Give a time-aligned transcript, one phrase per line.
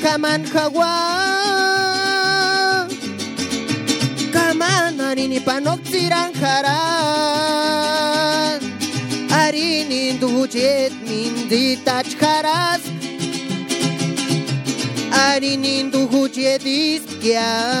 [0.00, 0.96] Kaman kawa
[4.32, 7.44] Kaman arini panoktiran jaran
[9.28, 12.80] Arini dujet minditach jaras
[15.12, 17.80] Arini dujet isquian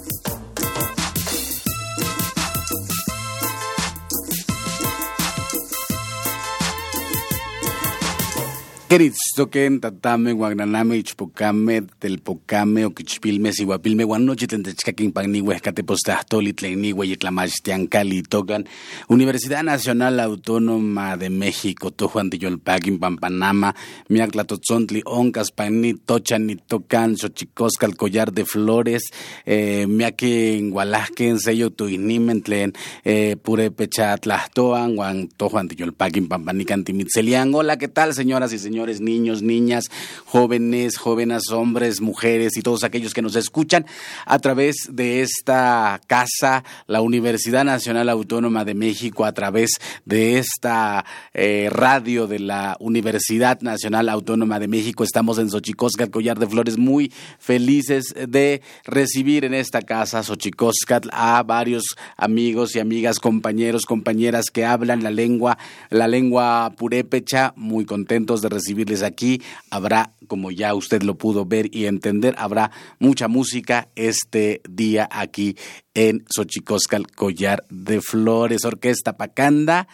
[8.91, 18.65] Queritztoquen, tatame, guagnaname, ichpocame, telpocame, oquichpilme, siguapilme, guanochi, tentechcaquin, pagniwe, catepostahtoli, tlenigüe, yeclamachtiancali, tocan.
[19.07, 23.73] Universidad Nacional Autónoma de México, Tojuan de Yolpaquin, Pampanama,
[24.09, 29.03] Miaclatotzontli, Oncas, Pani, Tochan, Tocan, Xochicoscal, Collar de Flores,
[29.45, 32.73] eh, Miaki, en Gualasquen, Sello, Tuinimentlen,
[33.05, 37.55] eh, Purepecha, Tlahtoan, Juan, Tojuan de Yolpaquin, Pampanican, Timitzelian.
[37.55, 38.80] Hola, ¿qué tal, señoras y señores?
[38.99, 39.85] Niños, niñas,
[40.25, 43.85] jóvenes, jóvenes, hombres, mujeres y todos aquellos que nos escuchan
[44.25, 49.71] a través de esta casa, la Universidad Nacional Autónoma de México, a través
[50.05, 55.03] de esta eh, radio de la Universidad Nacional Autónoma de México.
[55.03, 61.43] Estamos en Xochicosca, Collar de Flores, muy felices de recibir en esta casa, Xochicoscat, a
[61.43, 61.83] varios
[62.17, 65.57] amigos y amigas, compañeros, compañeras que hablan la lengua,
[65.89, 69.41] la lengua purépecha, muy contentos de recibir recibirles aquí.
[69.69, 75.57] Habrá, como ya usted lo pudo ver y entender, habrá mucha música este día aquí
[75.93, 79.87] en Xochicoscal, Collar de Flores, Orquesta Pacanda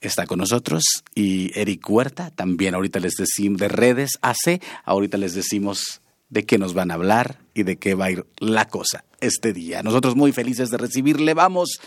[0.00, 0.82] está con nosotros
[1.14, 6.58] y Eric Huerta también ahorita les decimos de redes AC, ahorita les decimos de qué
[6.58, 9.82] nos van a hablar y de qué va a ir la cosa este día.
[9.82, 11.32] Nosotros muy felices de recibirle.
[11.32, 11.80] Vamos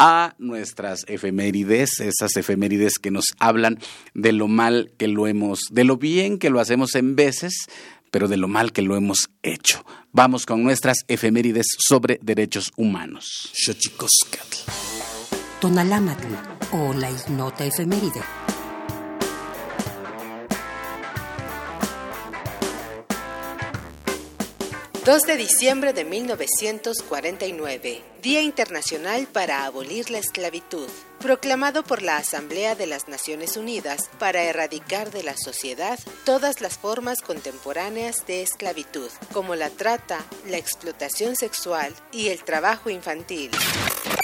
[0.00, 3.78] a nuestras efemérides, esas efemérides que nos hablan
[4.14, 7.66] de lo mal que lo hemos, de lo bien que lo hacemos en veces,
[8.10, 9.84] pero de lo mal que lo hemos hecho.
[10.10, 13.52] Vamos con nuestras efemérides sobre derechos humanos.
[15.60, 16.34] Tonalámatl
[16.72, 18.39] o la ignota efeméride.
[25.04, 32.74] 2 de diciembre de 1949, Día Internacional para Abolir la Esclavitud, proclamado por la Asamblea
[32.74, 39.10] de las Naciones Unidas para erradicar de la sociedad todas las formas contemporáneas de esclavitud,
[39.32, 43.50] como la trata, la explotación sexual y el trabajo infantil.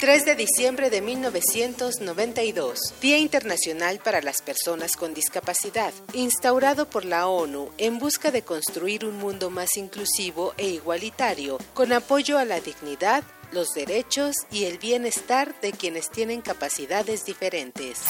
[0.00, 7.28] 3 de diciembre de 1992, Día Internacional para las Personas con Discapacidad, instaurado por la
[7.28, 12.60] ONU en busca de construir un mundo más inclusivo e igualitario, con apoyo a la
[12.60, 18.00] dignidad, los derechos y el bienestar de quienes tienen capacidades diferentes.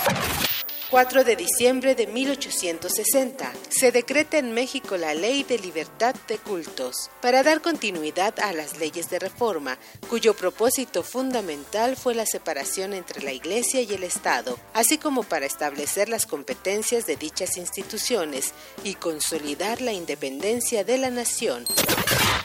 [0.89, 7.11] 4 de diciembre de 1860, se decreta en México la Ley de Libertad de Cultos
[7.21, 9.79] para dar continuidad a las leyes de reforma,
[10.09, 15.47] cuyo propósito fundamental fue la separación entre la Iglesia y el Estado, así como para
[15.47, 18.53] establecer las competencias de dichas instituciones
[18.85, 21.67] y consolidar la independencia de la nación.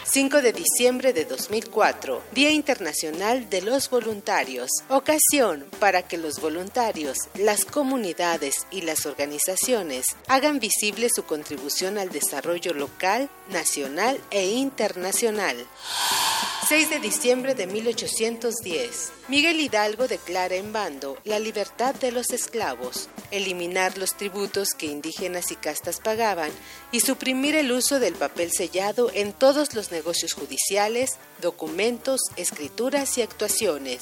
[0.04, 7.18] 5 de diciembre de 2004, Día Internacional de los Voluntarios, ocasión para que los voluntarios,
[7.36, 8.31] las comunidades
[8.72, 15.58] y las organizaciones hagan visible su contribución al desarrollo local, nacional e internacional.
[16.72, 23.10] 6 de diciembre de 1810, Miguel Hidalgo declara en bando la libertad de los esclavos,
[23.30, 26.50] eliminar los tributos que indígenas y castas pagaban
[26.94, 33.22] y suprimir el uso del papel sellado en todos los negocios judiciales, documentos, escrituras y
[33.22, 34.00] actuaciones.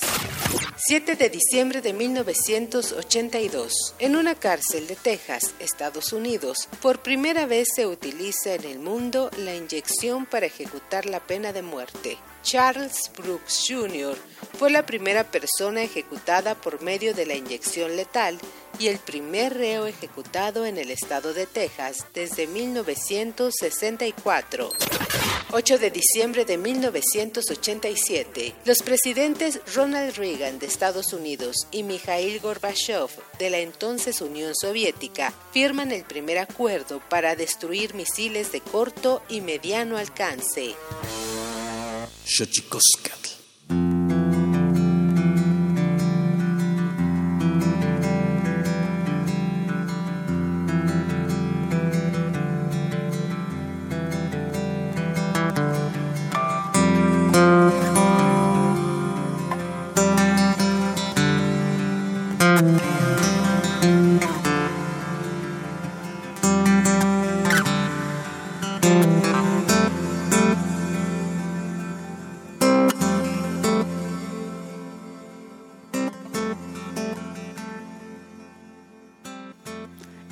[0.77, 3.95] 7 de diciembre de 1982.
[3.97, 9.31] En una cárcel de Texas, Estados Unidos, por primera vez se utiliza en el mundo
[9.39, 12.19] la inyección para ejecutar la pena de muerte.
[12.49, 14.17] Charles Brooks Jr.
[14.57, 18.39] fue la primera persona ejecutada por medio de la inyección letal
[18.79, 24.71] y el primer reo ejecutado en el estado de Texas desde 1964.
[25.51, 33.09] 8 de diciembre de 1987, los presidentes Ronald Reagan de Estados Unidos y Mikhail Gorbachev
[33.37, 39.41] de la entonces Unión Soviética firman el primer acuerdo para destruir misiles de corto y
[39.41, 40.73] mediano alcance.
[42.35, 43.38] Xochicoscatl.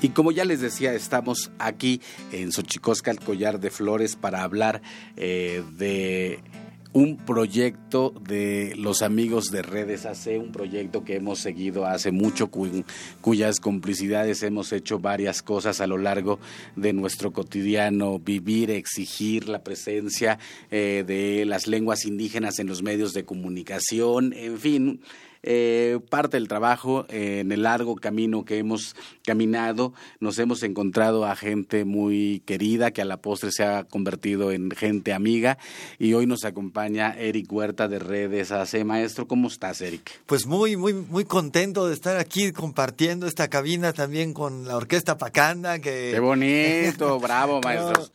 [0.01, 2.01] Y como ya les decía, estamos aquí
[2.31, 4.81] en Xochicosca, el collar de flores, para hablar
[5.15, 6.39] eh, de
[6.93, 10.05] un proyecto de los amigos de Redes.
[10.05, 12.49] AC, un proyecto que hemos seguido hace mucho,
[13.21, 16.39] cuyas complicidades hemos hecho varias cosas a lo largo
[16.75, 18.19] de nuestro cotidiano.
[18.19, 20.39] Vivir, exigir la presencia
[20.71, 25.01] eh, de las lenguas indígenas en los medios de comunicación, en fin,
[25.49, 29.93] eh, parte del trabajo eh, en el largo camino que hemos caminado.
[30.19, 34.69] Nos hemos encontrado a gente muy querida que a la postre se ha convertido en
[34.71, 35.57] gente amiga
[35.99, 38.83] y hoy nos acompaña Eric Huerta de Redes AC.
[38.83, 40.19] Maestro, ¿cómo estás, Eric?
[40.25, 45.17] Pues muy, muy, muy contento de estar aquí compartiendo esta cabina también con la Orquesta
[45.17, 45.79] Pacanda.
[45.79, 46.11] Que...
[46.13, 48.05] Qué bonito, bravo, maestro.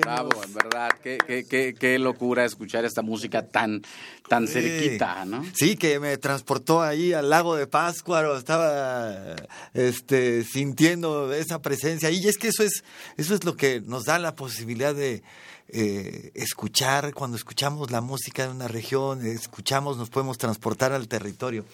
[0.00, 1.18] Bravo, en verdad, qué,
[1.48, 3.82] qué, qué, locura escuchar esta música tan,
[4.28, 5.44] tan cerquita, ¿no?
[5.54, 9.36] Sí, que me transportó ahí al lago de Páscuaro, estaba
[9.74, 12.10] este, sintiendo esa presencia.
[12.10, 12.84] Y es que eso es,
[13.16, 15.22] eso es lo que nos da la posibilidad de
[15.68, 21.64] eh, escuchar, cuando escuchamos la música de una región, escuchamos, nos podemos transportar al territorio.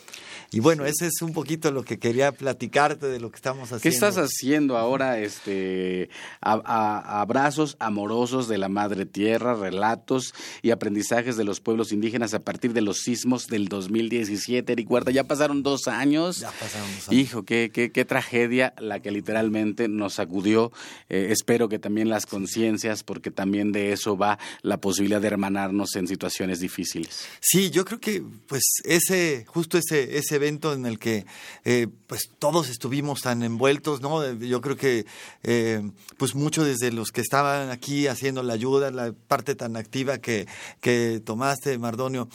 [0.50, 3.82] Y bueno, ese es un poquito lo que quería platicarte de lo que estamos haciendo.
[3.82, 5.18] ¿Qué estás haciendo ahora?
[5.18, 12.40] Este, abrazos amorosos de la madre tierra, relatos y aprendizajes de los pueblos indígenas a
[12.40, 14.72] partir de los sismos del 2017.
[14.72, 16.40] Eric Huerta, ya pasaron dos años.
[16.40, 17.20] Ya pasaron dos años.
[17.20, 20.72] Hijo, qué, qué, qué tragedia la que literalmente nos sacudió.
[21.08, 25.96] Eh, espero que también las conciencias, porque también de eso va la posibilidad de hermanarnos
[25.96, 27.26] en situaciones difíciles.
[27.40, 31.26] Sí, yo creo que pues ese, justo ese, ese evento en el que
[31.64, 34.32] eh, pues todos estuvimos tan envueltos, ¿no?
[34.34, 35.06] Yo creo que
[35.42, 35.82] eh,
[36.16, 40.46] pues muchos desde los que estaban aquí haciendo la ayuda, la parte tan activa que,
[40.80, 42.28] que tomaste, Mardonio,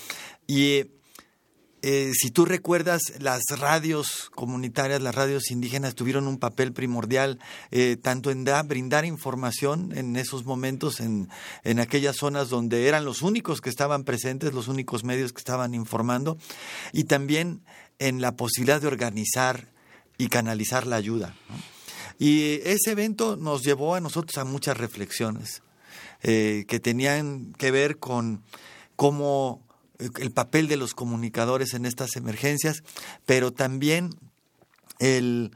[0.47, 0.85] y
[1.85, 7.39] eh, si tú recuerdas, las radios comunitarias, las radios indígenas tuvieron un papel primordial
[7.71, 11.27] eh, tanto en brindar información en esos momentos, en,
[11.65, 15.73] en aquellas zonas donde eran los únicos que estaban presentes, los únicos medios que estaban
[15.73, 16.37] informando,
[16.93, 17.65] y también
[17.99, 19.67] en la posibilidad de organizar
[20.17, 21.35] y canalizar la ayuda.
[22.17, 25.63] Y ese evento nos llevó a nosotros a muchas reflexiones
[26.21, 28.41] eh, que tenían que ver con
[28.95, 29.61] cómo
[29.99, 32.83] el papel de los comunicadores en estas emergencias,
[33.25, 34.09] pero también
[34.99, 35.51] el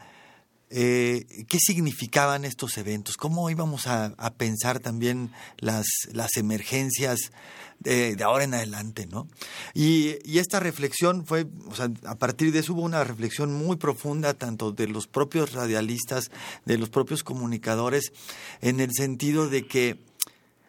[0.70, 7.32] eh, qué significaban estos eventos, cómo íbamos a, pensar también las, las emergencias
[7.80, 9.30] de, ahora en adelante, ¿no?
[9.74, 14.34] Y, esta reflexión fue, o sea, a partir de eso hubo una reflexión muy profunda
[14.34, 16.32] tanto de los propios radialistas,
[16.66, 18.12] de los propios comunicadores,
[18.60, 19.98] en el sentido de que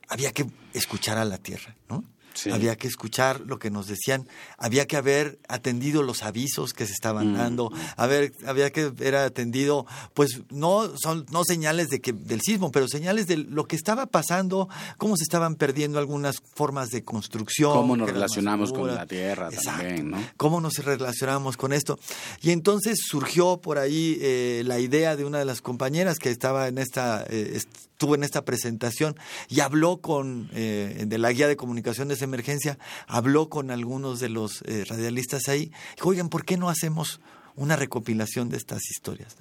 [0.09, 2.05] había que escuchar a la tierra, ¿no?
[2.53, 6.93] Había que escuchar lo que nos decían, había que haber atendido los avisos que se
[6.93, 7.37] estaban mm.
[7.37, 12.71] dando, haber, había que haber atendido, pues no son no señales de que del sismo,
[12.71, 17.73] pero señales de lo que estaba pasando, cómo se estaban perdiendo algunas formas de construcción,
[17.73, 20.19] cómo nos relacionamos con la tierra también, ¿no?
[20.37, 21.99] Cómo nos relacionamos con esto.
[22.41, 26.69] Y entonces surgió por ahí eh, la idea de una de las compañeras que estaba
[26.69, 27.61] en esta eh,
[27.99, 29.17] estuvo en esta presentación
[29.49, 34.29] y habló con, eh, de la guía de comunicaciones de emergencia, habló con algunos de
[34.29, 37.21] los eh, radialistas ahí, dijo, oigan, ¿por qué no hacemos
[37.57, 39.35] una recopilación de estas historias.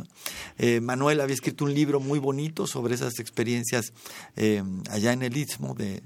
[0.57, 3.93] Eh, Manuel había escrito un libro muy bonito sobre esas experiencias
[4.89, 6.01] allá en el Istmo de,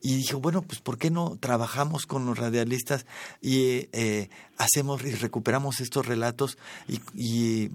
[0.00, 3.04] y dijo, bueno, pues ¿por qué no trabajamos con los radialistas
[3.42, 3.88] y
[4.58, 6.56] hacemos y recuperamos estos relatos
[7.16, 7.72] y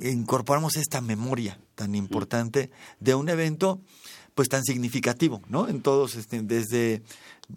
[0.00, 3.80] incorporamos esta memoria tan importante de un evento
[4.38, 5.66] pues tan significativo, ¿no?
[5.66, 7.02] En todos, este, desde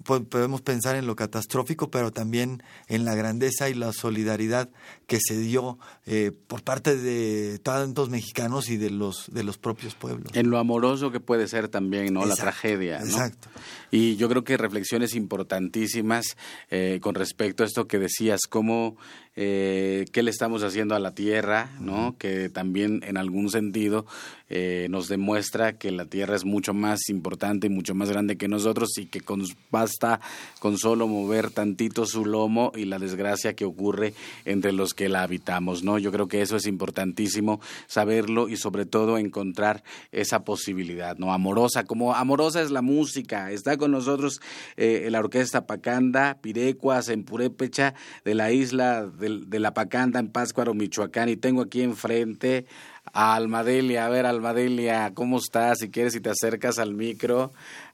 [0.03, 4.69] podemos pensar en lo catastrófico, pero también en la grandeza y la solidaridad
[5.05, 9.95] que se dio eh, por parte de tantos mexicanos y de los de los propios
[9.95, 10.31] pueblos.
[10.33, 12.25] En lo amoroso que puede ser también, ¿no?
[12.25, 12.99] la tragedia.
[12.99, 13.49] Exacto.
[13.91, 16.37] Y yo creo que reflexiones importantísimas
[16.69, 18.97] eh, con respecto a esto que decías, cómo
[19.35, 22.17] eh, qué le estamos haciendo a la tierra, ¿no?
[22.17, 24.05] Que también en algún sentido
[24.49, 28.49] eh, nos demuestra que la tierra es mucho más importante y mucho más grande que
[28.49, 29.41] nosotros y que con,
[29.81, 30.19] basta
[30.59, 34.13] con solo mover tantito su lomo y la desgracia que ocurre
[34.45, 35.97] entre los que la habitamos, ¿no?
[35.97, 41.33] Yo creo que eso es importantísimo saberlo y sobre todo encontrar esa posibilidad, ¿no?
[41.33, 44.39] Amorosa, como amorosa es la música, está con nosotros
[44.77, 50.75] eh, la orquesta Pacanda, Pirecuas, en Purépecha, de la isla de, la Pacanda en Pátzcuaro,
[50.75, 52.67] Michoacán, y tengo aquí enfrente
[53.13, 54.05] a Almadelia.
[54.05, 55.79] A ver, Almadelia, ¿cómo estás?
[55.79, 57.51] Si quieres, si te acercas al micro.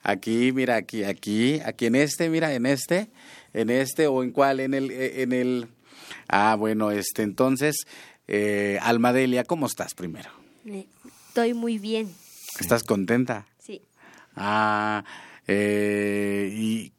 [0.08, 3.10] Aquí, mira, aquí, aquí, aquí en este, mira, en este,
[3.54, 5.68] en este, o en cuál, en el, eh, en el.
[6.30, 7.76] Ah, bueno, este, entonces,
[8.30, 10.30] eh, Almadelia, ¿cómo estás primero?
[11.28, 12.10] Estoy muy bien.
[12.58, 13.48] ¿Estás contenta?
[13.60, 13.82] Sí.
[14.34, 15.04] Ah,
[15.46, 16.94] Eh, ¿Y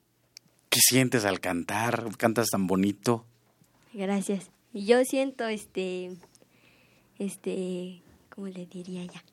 [0.68, 2.04] qué sientes al cantar?
[2.18, 3.24] ¿Cantas tan bonito?
[3.94, 4.50] Gracias.
[4.74, 6.10] Yo siento este,
[7.18, 9.24] este, ¿cómo le diría ya?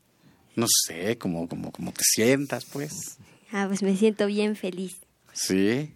[0.55, 3.17] No sé, como, como, como te sientas, pues.
[3.57, 4.97] Ah, pues me siento bien feliz.
[5.31, 5.93] Sí.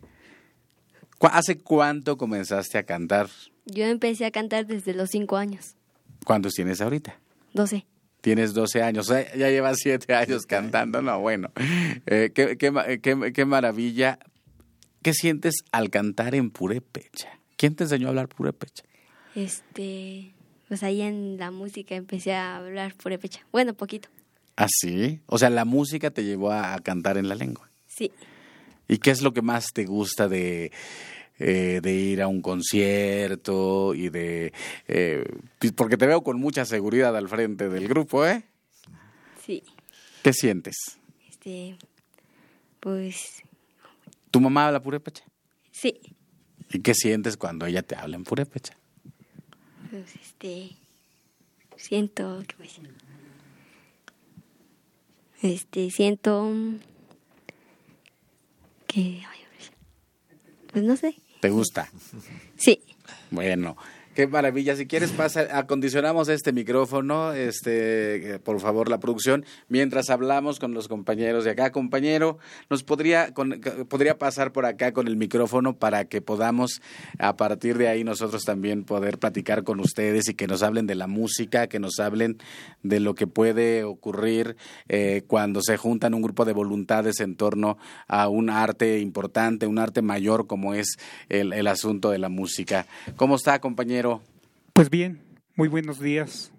[1.17, 3.27] ¿Cu- ¿Hace cuánto comenzaste a cantar?
[3.65, 5.75] Yo empecé a cantar desde los cinco años,
[6.25, 7.19] ¿Cuántos tienes ahorita?
[7.53, 7.85] 12.
[8.21, 11.51] Tienes 12 años, o sea, ya llevas 7 años cantando, no, bueno.
[12.05, 14.19] Eh, qué, qué- qué maravilla.
[15.01, 17.29] ¿Qué sientes al cantar en purépecha?
[17.57, 18.83] ¿Quién te enseñó a hablar purépecha?
[19.35, 20.33] Este,
[20.69, 23.45] pues ahí en la música empecé a hablar purépecha.
[23.51, 24.07] Bueno, poquito.
[24.61, 25.21] ¿Ah, sí?
[25.27, 27.69] O sea, la música te llevó a, a cantar en la lengua.
[27.87, 28.11] Sí.
[28.89, 30.73] ¿Y qué es lo que más te gusta de,
[31.39, 34.51] eh, de ir a un concierto y de...
[34.89, 35.23] eh,
[35.77, 38.43] porque te veo con mucha seguridad al frente del grupo, ¿eh?
[39.45, 39.63] Sí.
[40.23, 40.75] ¿Qué sientes?
[41.29, 41.77] Este,
[42.81, 43.41] pues
[44.31, 45.23] ¿Tu mamá habla purépecha?
[45.71, 45.99] sí.
[46.71, 48.77] ¿Y qué sientes cuando ella te habla en purépecha?
[49.89, 50.69] Pues este,
[51.77, 52.79] siento que pues,
[55.41, 56.51] este, siento
[58.87, 59.39] que, ay,
[60.71, 61.15] pues no sé.
[61.41, 61.89] ¿Te gusta?
[62.57, 62.81] Sí.
[63.31, 63.77] Bueno,
[64.15, 64.75] qué maravilla.
[64.75, 70.73] Si quieres, pasa, acondicionamos este micrófono, este, eh, por favor, la producción, mientras hablamos con
[70.73, 71.71] los compañeros de acá.
[71.71, 72.37] Compañero,
[72.69, 76.81] ¿nos podría, con- podría pasar por acá con el micrófono para que podamos,
[77.17, 80.95] a partir de ahí, nosotros también poder platicar con ustedes y que nos hablen de
[80.95, 82.37] la música, que nos hablen
[82.83, 87.77] de lo que puede ocurrir eh, cuando se juntan un grupo de voluntades en torno
[88.07, 90.97] a un arte importante, un arte mayor como es
[91.29, 92.85] el, el asunto de la música.
[93.15, 93.98] ¿Cómo está, compañero?
[94.71, 95.19] Pues bien,
[95.57, 96.53] muy buenos días.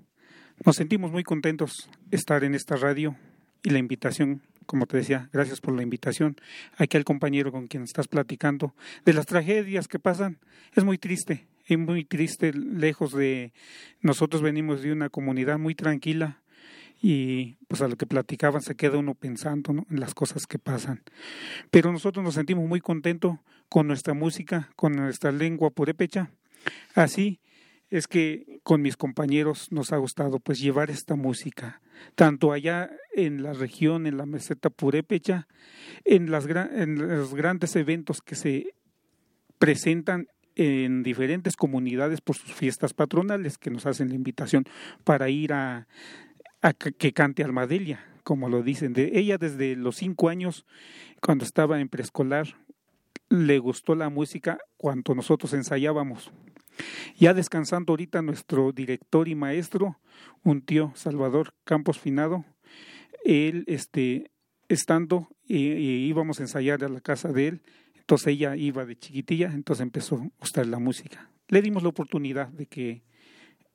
[0.62, 3.16] Nos sentimos muy contentos estar en esta radio
[3.62, 6.36] y la invitación, como te decía, gracias por la invitación.
[6.76, 8.74] Aquí al compañero con quien estás platicando
[9.06, 10.38] de las tragedias que pasan.
[10.74, 13.54] Es muy triste, es muy triste, lejos de
[14.02, 16.42] nosotros venimos de una comunidad muy tranquila
[17.00, 21.04] y pues a lo que platicaban se queda uno pensando en las cosas que pasan.
[21.70, 23.38] Pero nosotros nos sentimos muy contentos
[23.70, 26.30] con nuestra música, con nuestra lengua purépecha.
[26.94, 27.40] Así
[27.90, 31.82] es que con mis compañeros nos ha gustado pues llevar esta música
[32.14, 35.48] tanto allá en la región en la meseta purépecha
[36.04, 38.74] en las en los grandes eventos que se
[39.58, 44.64] presentan en diferentes comunidades por sus fiestas patronales que nos hacen la invitación
[45.04, 45.86] para ir a,
[46.60, 48.92] a que que cante Almadelia, como lo dicen.
[48.92, 50.66] De ella desde los cinco años,
[51.20, 52.56] cuando estaba en preescolar,
[53.28, 56.32] le gustó la música cuando nosotros ensayábamos.
[57.16, 59.98] Ya descansando ahorita nuestro director y maestro,
[60.42, 62.44] un tío Salvador Campos Finado,
[63.24, 64.30] él este
[64.68, 67.62] estando y, y íbamos a ensayar a la casa de él,
[67.98, 71.30] entonces ella iba de chiquitilla, entonces empezó a gustar la música.
[71.48, 73.02] Le dimos la oportunidad de que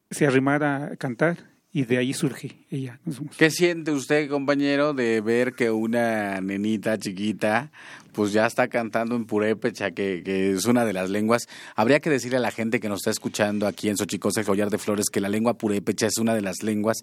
[0.09, 3.01] se arrimara a cantar y de ahí surge ella.
[3.37, 7.69] ¿Qué siente usted, compañero, de ver que una nenita chiquita
[8.13, 11.49] pues ya está cantando en purépecha, que, es una de las lenguas?
[11.75, 14.69] Habría que decirle a la gente que nos está escuchando aquí en Xochicosa, el Collar
[14.69, 16.99] de Flores, que la lengua purépecha es una de las lenguas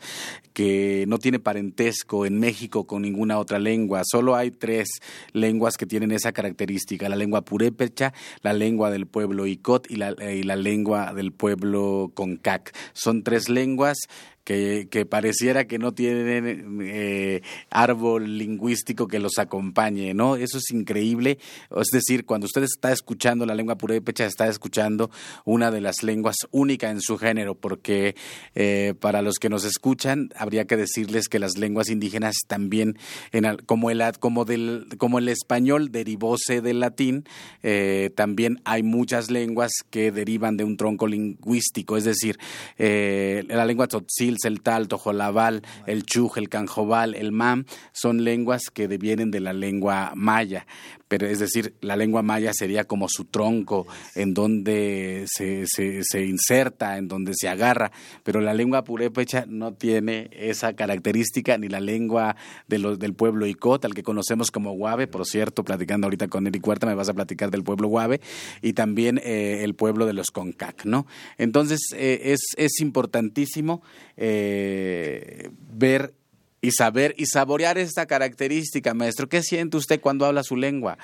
[0.54, 4.00] que no tiene parentesco en México con ninguna otra lengua.
[4.10, 4.88] Solo hay tres
[5.34, 10.14] lenguas que tienen esa característica, la lengua purépecha, la lengua del pueblo Icot y la,
[10.32, 12.74] y la lengua del pueblo Concac.
[12.94, 13.98] Son tres lenguas
[14.44, 20.36] que, pareciera que no tienen eh, árbol lingüístico que los acompañe, ¿no?
[20.36, 21.38] Eso es increíble.
[21.76, 25.10] Es decir, cuando usted está escuchando la lengua purépecha, está escuchando
[25.44, 28.16] una de las lenguas única en su género, porque
[28.54, 32.98] eh, para los que nos escuchan, habría que decirles que las lenguas indígenas también,
[33.30, 37.24] en, como, el, como, del, como el español derivóse del latín,
[37.62, 42.38] eh, también hay muchas lenguas que derivan de un tronco lingüístico, es decir,
[42.78, 49.30] la lengua tzotzil, celtal, tojolabal, el chuj, el canjobal, el mam, son lenguas que devienen
[49.30, 50.66] de la lengua maya.
[51.12, 56.24] Pero es decir, la lengua maya sería como su tronco, en donde se, se, se
[56.24, 57.92] inserta, en donde se agarra.
[58.22, 63.46] Pero la lengua purépecha no tiene esa característica, ni la lengua de los, del pueblo
[63.46, 65.06] Icot, al que conocemos como Guave.
[65.06, 68.22] Por cierto, platicando ahorita con Eric Huerta, me vas a platicar del pueblo Guave,
[68.62, 71.06] y también eh, el pueblo de los Concac, ¿no?
[71.36, 73.82] Entonces, eh, es, es importantísimo
[74.16, 76.14] eh, ver
[76.62, 79.28] y saber y saborear esta característica, maestro.
[79.28, 80.96] ¿Qué siente usted cuando habla su lengua?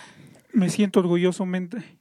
[0.52, 1.98] Me siento orgullosamente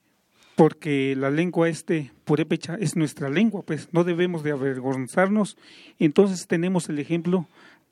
[0.55, 5.57] porque la lengua este purépecha es nuestra lengua, pues no debemos de avergonzarnos.
[5.99, 7.47] Entonces tenemos el ejemplo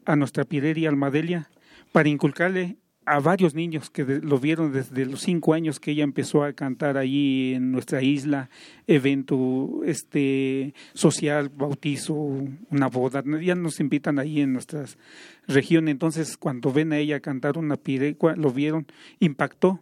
[0.05, 1.49] a nuestra Pireri Almadelia
[1.91, 6.43] para inculcarle a varios niños que lo vieron desde los cinco años que ella empezó
[6.43, 8.49] a cantar allí en nuestra isla,
[8.87, 14.97] evento este social, bautizo, una boda, ya nos invitan ahí en nuestras
[15.47, 18.87] regiones, entonces cuando ven a ella cantar una pirecua, lo vieron,
[19.19, 19.81] impactó,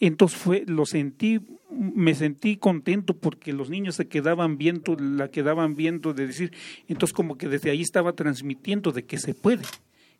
[0.00, 1.40] entonces fue, lo sentí,
[1.70, 6.52] me sentí contento porque los niños se quedaban viendo, la quedaban viendo de decir,
[6.88, 9.62] entonces como que desde ahí estaba transmitiendo de que se puede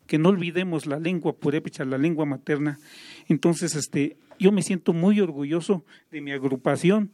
[0.09, 2.79] que no olvidemos la lengua purépecha, la lengua materna.
[3.27, 7.11] Entonces, este, yo me siento muy orgulloso de mi agrupación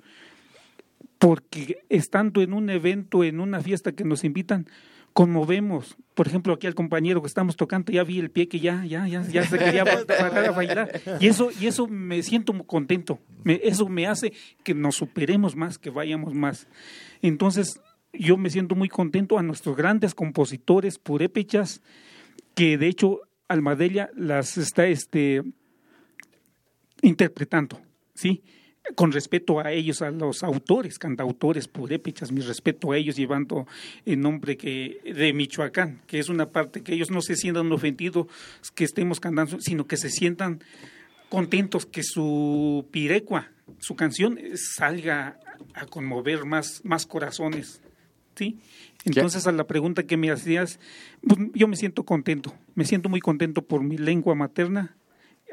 [1.19, 4.67] porque estando en un evento, en una fiesta que nos invitan,
[5.11, 5.97] conmovemos.
[6.13, 9.05] Por ejemplo, aquí al compañero que estamos tocando, ya vi el pie que ya, ya,
[9.09, 11.01] ya, ya se quería parar a bailar.
[11.19, 13.19] Y eso, y eso me siento contento.
[13.43, 14.31] eso me hace
[14.63, 16.65] que nos superemos más, que vayamos más.
[17.21, 17.81] Entonces,
[18.13, 21.81] yo me siento muy contento a nuestros grandes compositores purépechas
[22.55, 25.43] que de hecho Almadella las está este,
[27.01, 27.79] interpretando,
[28.13, 28.43] ¿sí?
[28.95, 33.67] Con respeto a ellos, a los autores, cantautores purépechas, mi respeto a ellos, llevando
[34.05, 38.27] el nombre que, de Michoacán, que es una parte que ellos no se sientan ofendidos
[38.75, 40.63] que estemos cantando, sino que se sientan
[41.29, 45.39] contentos que su pirecua, su canción, salga
[45.73, 47.81] a conmover más, más corazones.
[48.35, 48.59] ¿sí?
[49.05, 50.79] Entonces, a la pregunta que me hacías,
[51.21, 54.97] pues, yo me siento contento, me siento muy contento por mi lengua materna,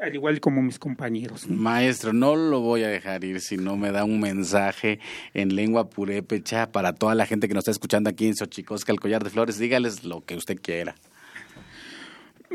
[0.01, 1.47] al igual como mis compañeros.
[1.47, 4.99] Maestro, no lo voy a dejar ir si no me da un mensaje
[5.33, 8.99] en lengua purépecha para toda la gente que nos está escuchando aquí en Xochicosca, el
[8.99, 9.59] Collar de Flores.
[9.59, 10.95] Dígales lo que usted quiera.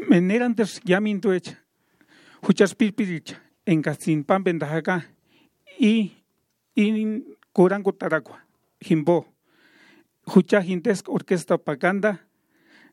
[0.08, 1.62] Menerantes yamintuecha,
[2.42, 5.08] huchas pirpiricha, en Castinpan Vendajaca
[5.78, 6.12] y
[6.74, 8.44] en Corango Taragua,
[8.80, 9.26] Jimbo.
[10.28, 12.20] Jucha Jintesk Orquesta Pacanda,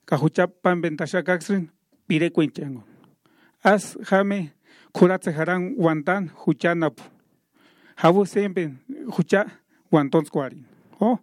[0.06, 1.70] Cajucha Pan Ventashakaxrin,
[2.08, 2.84] Pire Cuenchango.
[3.62, 4.54] As Jame,
[4.94, 7.04] Kuratse Haran Wantan, Jucha Napu.
[7.98, 10.66] Jabu Sempen, Jucha Wantons Squarin.
[11.00, 11.20] Oh.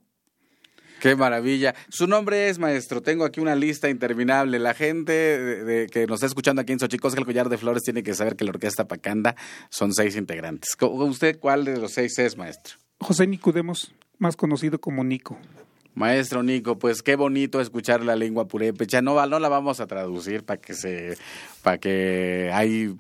[1.00, 1.74] Qué maravilla.
[1.88, 3.02] Su nombre es, maestro.
[3.02, 4.58] Tengo aquí una lista interminable.
[4.58, 8.02] La gente de, que nos está escuchando aquí en Xochicosca, el Collar de Flores, tiene
[8.02, 9.34] que saber que la Orquesta Pacanda
[9.70, 10.76] son seis integrantes.
[10.80, 12.76] ¿Usted cuál de los seis es, maestro?
[13.00, 15.38] José Nicodemos, más conocido como Nico.
[15.94, 19.02] Maestro Nico, pues qué bonito escuchar la lengua purépecha.
[19.02, 21.16] No, no la vamos a traducir para que se,
[21.62, 22.94] para que hay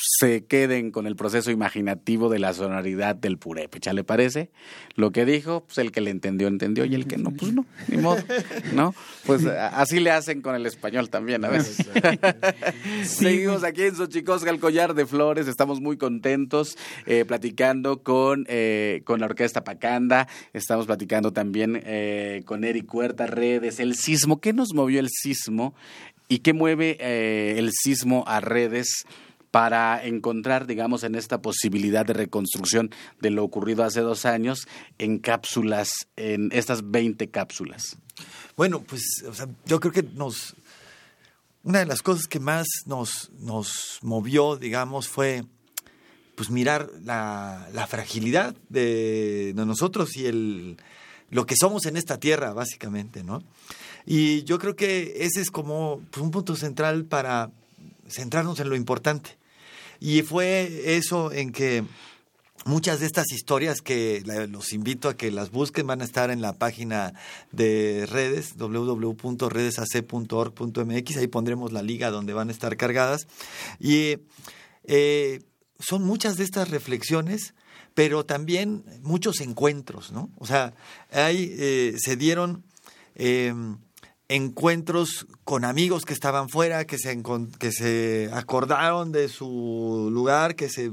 [0.00, 4.50] se queden con el proceso imaginativo de la sonoridad del purépecha, ¿le parece?
[4.94, 7.66] Lo que dijo, pues el que le entendió, entendió, y el que no, pues no,
[7.88, 8.22] ni modo,
[8.74, 8.94] ¿no?
[9.26, 11.84] Pues así le hacen con el español también a veces.
[13.04, 19.02] Seguimos aquí en Xochicosca, el collar de flores, estamos muy contentos eh, platicando con, eh,
[19.04, 24.52] con la Orquesta Pacanda, estamos platicando también eh, con Eric Huerta Redes, el sismo, ¿qué
[24.52, 25.74] nos movió el sismo?
[26.30, 26.98] ¿Y qué mueve
[27.58, 29.06] el sismo a redes?
[29.50, 34.66] Para encontrar, digamos, en esta posibilidad de reconstrucción de lo ocurrido hace dos años
[34.98, 37.96] en cápsulas, en estas 20 cápsulas?
[38.56, 39.02] Bueno, pues
[39.66, 40.54] yo creo que nos...
[41.64, 45.44] Una de las cosas que más nos, nos movió, digamos, fue
[46.38, 50.76] pues mirar la, la fragilidad de, nosotros y el,
[51.30, 53.42] lo que somos en esta tierra, básicamente, ¿no?
[54.06, 57.50] Y yo creo que ese es como pues, un punto central para
[58.08, 59.37] centrarnos en lo importante.
[60.00, 61.84] Y fue eso en que
[62.64, 66.42] muchas de estas historias que los invito a que las busquen van a estar en
[66.42, 67.14] la página
[67.50, 73.26] de redes www.redesac.org.mx ahí pondremos la liga donde van a estar cargadas.
[73.80, 74.18] Y
[74.84, 75.40] eh,
[75.78, 77.54] son muchas de estas reflexiones
[77.94, 80.72] pero también muchos encuentros no o sea
[81.10, 82.64] ahí eh, se dieron
[83.16, 83.52] eh,
[84.28, 87.22] encuentros con amigos que estaban fuera, que se,
[87.58, 90.92] que se acordaron de su lugar, que se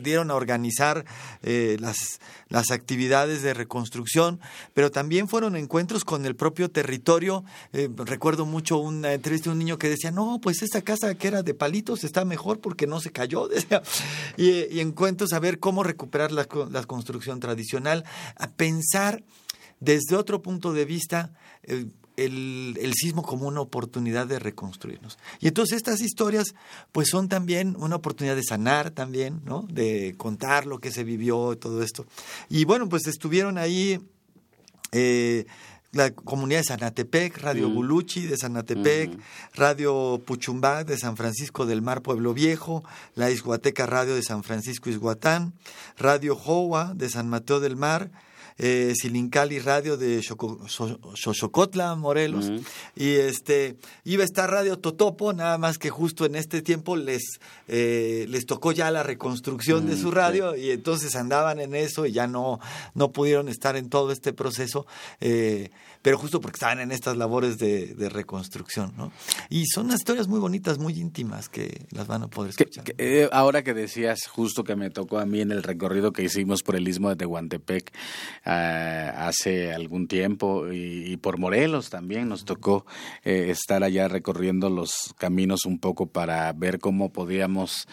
[0.00, 1.04] dieron a organizar
[1.42, 4.38] eh, las, las actividades de reconstrucción,
[4.74, 7.44] pero también fueron encuentros con el propio territorio.
[7.72, 11.26] Eh, recuerdo mucho una entrevista de un niño que decía, no, pues esta casa que
[11.28, 13.48] era de palitos está mejor porque no se cayó.
[14.36, 18.04] y, encuentros a ver cómo recuperar la, la construcción tradicional,
[18.36, 19.24] a pensar
[19.80, 21.32] desde otro punto de vista.
[21.64, 25.18] Eh, el, el, sismo como una oportunidad de reconstruirnos.
[25.40, 26.54] Y entonces estas historias
[26.92, 29.66] pues son también una oportunidad de sanar también, ¿no?
[29.70, 32.06] De contar lo que se vivió, todo esto.
[32.48, 34.00] Y bueno, pues estuvieron ahí
[34.92, 35.46] eh,
[35.92, 37.74] la comunidad de Sanatepec, Radio mm.
[37.74, 39.20] Guluchi de Sanatepec, mm.
[39.54, 42.82] Radio Puchumbac de San Francisco del Mar, Pueblo Viejo,
[43.14, 45.52] la Isguateca Radio de San Francisco Isguatán,
[45.98, 48.10] Radio Jowa de San Mateo del Mar,
[48.58, 52.50] eh, Silincali Radio de Xochocotla, Morelos.
[52.94, 57.40] Y este iba a estar Radio Totopo, nada más que justo en este tiempo les,
[57.68, 62.12] eh, les tocó ya la reconstrucción de su radio y entonces andaban en eso y
[62.12, 62.60] ya no,
[62.94, 64.86] no pudieron estar en todo este proceso,
[65.20, 65.70] eh,
[66.02, 68.92] pero justo porque estaban en estas labores de, de reconstrucción.
[68.96, 69.12] ¿no?
[69.48, 72.84] Y son unas historias muy bonitas, muy íntimas que las van a poder escuchar.
[72.84, 76.22] que, eh, ahora que decías justo que me tocó a mí en el recorrido que
[76.24, 77.92] hicimos por el istmo de Tehuantepec
[78.44, 82.84] ah, hace algún tiempo y, y por Morelos también nos tocó
[83.24, 87.86] eh, estar allá recorriendo los caminos un poco para ver cómo podíamos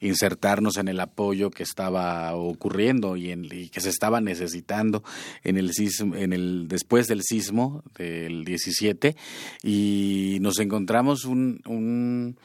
[0.00, 5.02] insertarnos en el apoyo que estaba ocurriendo y, en- y que se estaba necesitando
[5.42, 7.55] en el sismo, en el después del sismo
[7.98, 9.16] del 17
[9.62, 12.38] y nos encontramos un, un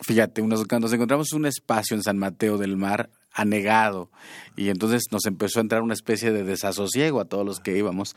[0.00, 4.10] fíjate, nos, nos encontramos un espacio en San Mateo del Mar anegado
[4.56, 8.16] y entonces nos empezó a entrar una especie de desasosiego a todos los que íbamos,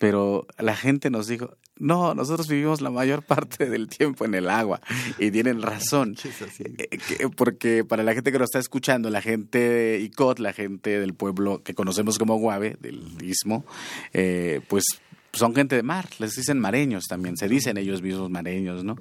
[0.00, 4.50] pero la gente nos dijo, no, nosotros vivimos la mayor parte del tiempo en el
[4.50, 4.80] agua
[5.18, 6.16] y tienen razón.
[6.60, 10.52] Eh, que- porque para la gente que nos está escuchando, la gente de ICOT, la
[10.52, 13.64] gente del pueblo que conocemos como Guave, del Istmo,
[14.12, 14.84] eh, pues
[15.32, 18.96] son gente de mar, les dicen mareños también, se dicen ellos mismos mareños, ¿no?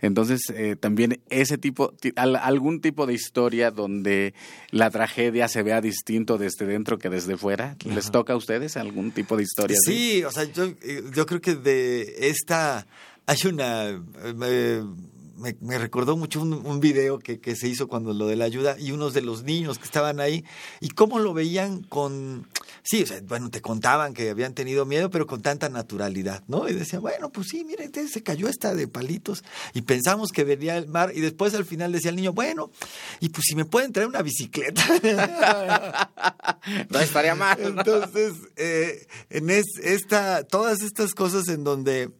[0.00, 4.32] Entonces, eh, también ese tipo, ti- al- algún tipo de historia donde
[4.70, 9.10] la tragedia se vea distinto desde dentro que desde fuera, ¿les toca a ustedes algún
[9.10, 9.76] tipo de historia?
[9.86, 9.92] así?
[10.18, 12.86] Sí, o sea, yo, eh, yo creo que de esta
[13.26, 14.82] hay una eh,
[15.42, 18.44] me, me recordó mucho un, un video que, que se hizo cuando lo de la
[18.46, 20.44] ayuda y unos de los niños que estaban ahí
[20.80, 22.46] y cómo lo veían con
[22.84, 26.68] sí, o sea, bueno, te contaban que habían tenido miedo, pero con tanta naturalidad, ¿no?
[26.68, 30.44] Y decían, bueno, pues sí, mire, este se cayó esta de palitos y pensamos que
[30.44, 32.70] venía el mar y después al final decía el niño, bueno,
[33.20, 34.82] y pues si me pueden traer una bicicleta.
[36.90, 37.58] No estaría mal.
[37.60, 42.10] Entonces, eh, en es- esta, todas estas cosas en donde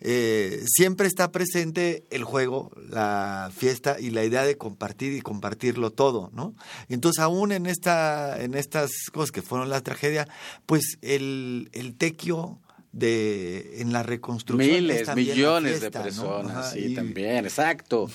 [0.00, 5.90] eh, siempre está presente el juego, la fiesta y la idea de compartir y compartirlo
[5.90, 6.54] todo, ¿no?
[6.88, 10.26] Entonces aún en esta, en estas cosas que fueron la tragedia,
[10.66, 12.58] pues el, el tequio
[12.92, 16.02] de en la reconstrucción es Miles, millones fiesta, de ¿no?
[16.04, 18.10] personas, Ajá, sí, y- también, exacto.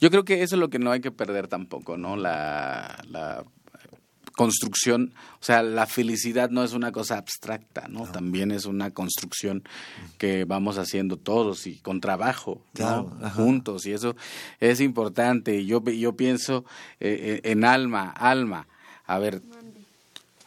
[0.00, 2.16] Yo creo que eso es lo que no hay que perder tampoco, ¿no?
[2.16, 3.44] La, la
[4.40, 8.10] construcción, o sea, la felicidad no es una cosa abstracta, ¿no?
[8.10, 9.64] También es una construcción
[10.16, 13.10] que vamos haciendo todos y con trabajo, ¿no?
[13.18, 13.30] Claro.
[13.34, 14.16] Juntos, y eso
[14.58, 15.56] es importante.
[15.56, 16.64] Y yo, yo pienso
[17.00, 18.66] eh, eh, en alma, alma.
[19.04, 19.42] A ver,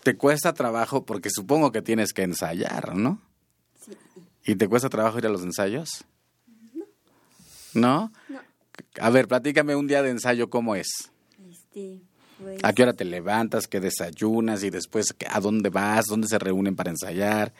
[0.01, 3.21] te cuesta trabajo porque supongo que tienes que ensayar, ¿no?
[4.43, 6.03] ¿Y te cuesta trabajo ir a los ensayos?
[7.75, 8.11] ¿No?
[8.27, 8.41] No.
[8.99, 11.11] A ver, platícame un día de ensayo, ¿cómo es?
[11.47, 12.01] Este,
[12.63, 13.67] ¿A qué hora te levantas?
[13.67, 14.63] ¿Qué desayunas?
[14.63, 16.05] Y después, ¿a dónde vas?
[16.05, 17.51] ¿Dónde se reúnen para ensayar?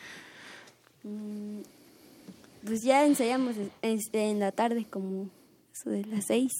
[2.66, 5.28] pues ya ensayamos este, en la tarde como
[5.72, 6.52] eso de las seis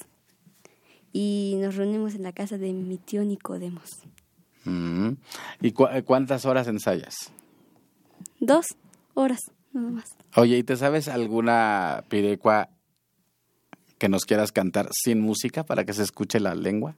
[1.13, 3.91] y nos reunimos en la casa de mi tío Nicodemos.
[4.65, 5.13] Mm.
[5.63, 7.15] ¿Y cu- eh, cuántas horas ensayas?
[8.41, 8.67] Dos
[9.15, 9.41] horas,
[9.73, 10.05] nada más.
[10.37, 12.69] Oye, ¿y te sabes alguna pirecua
[13.99, 16.97] que nos quieras cantar sin música para que se escuche la lengua?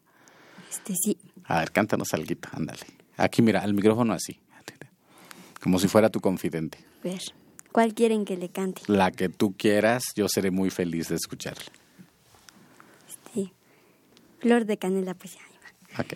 [0.71, 2.81] Este sí, A ver, cántanos algo, ándale.
[3.17, 4.39] Aquí, mira, el micrófono así.
[5.63, 6.79] Como si fuera tu confidente.
[6.79, 7.23] a ver,
[7.73, 8.83] ¿cuál quieren que le cante?
[8.87, 11.65] La que tú quieras, yo seré muy feliz de escucharla.
[13.35, 13.53] Sí.
[14.39, 15.41] Flor de canela, pues ya.
[15.99, 16.03] va.
[16.03, 16.15] Ok.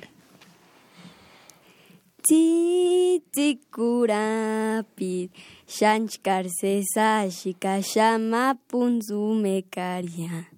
[3.90, 5.30] Tzitzikurapi,
[5.66, 10.48] shanchkarse sashika shama punzu mekaria.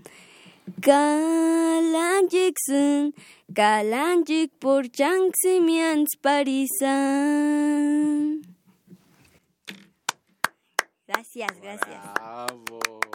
[0.82, 2.34] Kalanjiksun,
[3.56, 6.98] kalanjik por changsemian sparisan.
[11.08, 12.04] Gracias, gracias.
[12.16, 13.07] Bravo.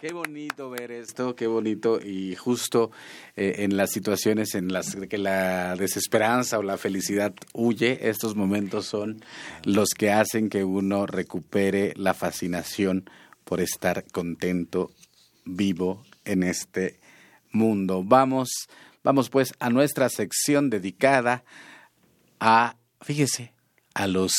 [0.00, 2.90] Qué bonito ver esto, qué bonito y justo
[3.36, 8.86] eh, en las situaciones en las que la desesperanza o la felicidad huye, estos momentos
[8.86, 9.22] son
[9.64, 13.10] los que hacen que uno recupere la fascinación
[13.44, 14.90] por estar contento,
[15.44, 16.98] vivo en este
[17.52, 18.02] mundo.
[18.02, 18.68] Vamos
[19.02, 21.42] Vamos pues a nuestra sección dedicada
[22.38, 23.54] a, fíjese,
[23.94, 24.32] a los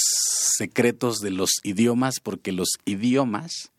[0.56, 3.71] secretos de los idiomas, porque los idiomas,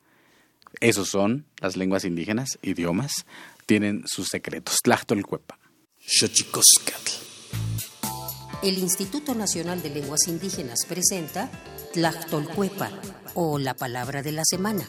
[0.80, 3.12] esos son las lenguas indígenas, idiomas,
[3.66, 4.76] tienen sus secretos.
[4.82, 5.58] Tlachtolcuepa.
[8.62, 11.50] El Instituto Nacional de Lenguas Indígenas presenta
[11.92, 12.90] Tlachtolcuepa
[13.34, 14.88] o la palabra de la semana.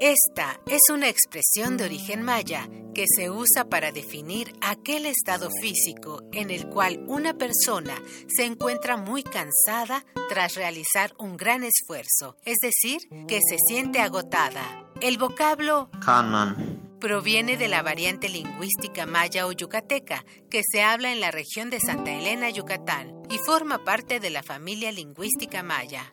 [0.00, 6.22] Esta es una expresión de origen maya que se usa para definir aquel estado físico
[6.32, 7.94] en el cual una persona
[8.28, 14.86] se encuentra muy cansada tras realizar un gran esfuerzo, es decir, que se siente agotada.
[15.00, 15.90] El vocablo
[17.00, 21.80] proviene de la variante lingüística maya o yucateca que se habla en la región de
[21.80, 26.12] Santa Elena, Yucatán, y forma parte de la familia lingüística maya.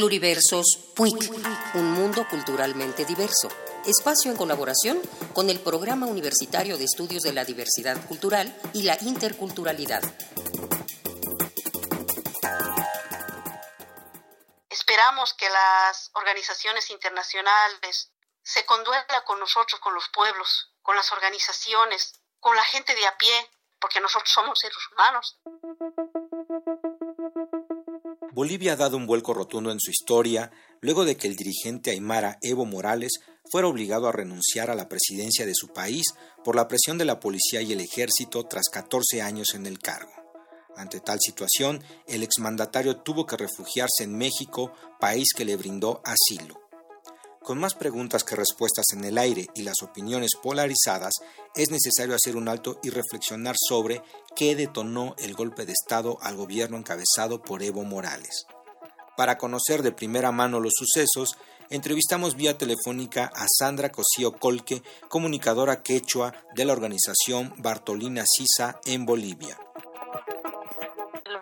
[0.00, 1.30] Pluriversos PUIC,
[1.74, 3.48] un mundo culturalmente diverso.
[3.84, 4.98] Espacio en colaboración
[5.34, 10.02] con el Programa Universitario de Estudios de la Diversidad Cultural y la Interculturalidad.
[14.70, 18.10] Esperamos que las organizaciones internacionales
[18.42, 23.18] se conduela con nosotros, con los pueblos, con las organizaciones, con la gente de a
[23.18, 25.38] pie, porque nosotros somos seres humanos.
[28.32, 32.38] Bolivia ha dado un vuelco rotundo en su historia luego de que el dirigente aymara
[32.42, 36.06] Evo Morales fuera obligado a renunciar a la presidencia de su país
[36.44, 40.12] por la presión de la policía y el ejército tras 14 años en el cargo.
[40.76, 46.59] Ante tal situación, el exmandatario tuvo que refugiarse en México, país que le brindó asilo.
[47.42, 51.14] Con más preguntas que respuestas en el aire y las opiniones polarizadas,
[51.54, 54.02] es necesario hacer un alto y reflexionar sobre
[54.36, 58.44] qué detonó el golpe de Estado al gobierno encabezado por Evo Morales.
[59.16, 61.38] Para conocer de primera mano los sucesos,
[61.70, 69.06] entrevistamos vía telefónica a Sandra Cosío Colque, comunicadora quechua de la organización Bartolina Sisa en
[69.06, 69.58] Bolivia.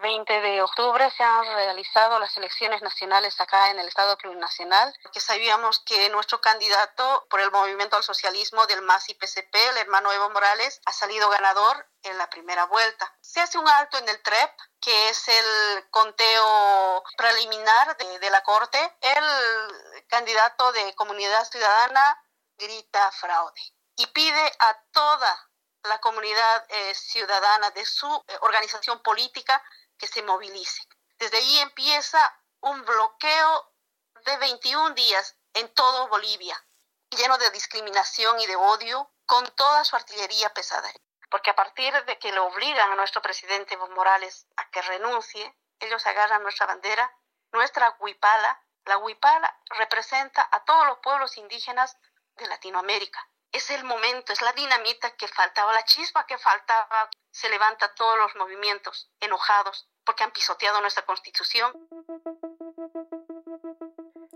[0.00, 5.20] 20 de octubre se han realizado las elecciones nacionales acá en el Estado plurinacional, que
[5.20, 10.12] sabíamos que nuestro candidato por el movimiento al socialismo del MAS y PCP, el hermano
[10.12, 13.12] Evo Morales, ha salido ganador en la primera vuelta.
[13.20, 18.78] Se hace un alto en el TREP, que es el conteo preliminar de, la Corte.
[19.00, 22.22] El candidato de Comunidad Ciudadana
[22.56, 23.60] grita fraude
[23.96, 25.48] y pide a toda
[25.84, 29.62] la comunidad eh, ciudadana de su eh, organización política
[29.98, 30.82] que se movilice.
[31.18, 33.72] Desde ahí empieza un bloqueo
[34.24, 36.64] de 21 días en todo Bolivia,
[37.10, 40.90] lleno de discriminación y de odio, con toda su artillería pesada.
[41.30, 45.54] Porque a partir de que le obligan a nuestro presidente Evo Morales a que renuncie,
[45.80, 47.12] ellos agarran nuestra bandera,
[47.52, 48.62] nuestra huipala.
[48.84, 51.98] La huipala representa a todos los pueblos indígenas
[52.36, 53.28] de Latinoamérica.
[53.52, 57.08] Es el momento, es la dinamita que faltaba, la chispa que faltaba.
[57.30, 61.72] Se levanta todos los movimientos enojados porque han pisoteado nuestra constitución.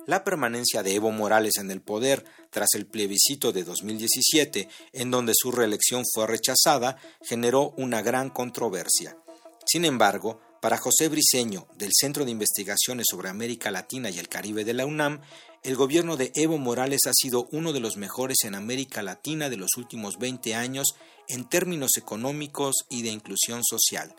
[0.06, 5.32] La permanencia de Evo Morales en el poder tras el plebiscito de 2017, en donde
[5.34, 9.16] su reelección fue rechazada, generó una gran controversia.
[9.64, 14.64] Sin embargo, para José Briceño, del Centro de Investigaciones sobre América Latina y el Caribe
[14.64, 15.20] de la UNAM,
[15.62, 19.56] el gobierno de Evo Morales ha sido uno de los mejores en América Latina de
[19.56, 20.96] los últimos 20 años
[21.28, 24.14] en términos económicos y de inclusión social.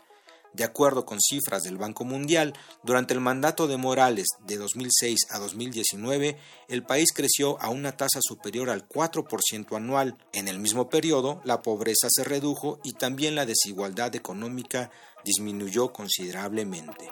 [0.54, 5.38] De acuerdo con cifras del Banco Mundial, durante el mandato de Morales de 2006 a
[5.38, 10.16] 2019, el país creció a una tasa superior al 4% anual.
[10.32, 14.90] En el mismo periodo, la pobreza se redujo y también la desigualdad económica
[15.24, 17.10] disminuyó considerablemente.